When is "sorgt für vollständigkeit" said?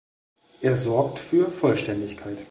0.75-2.39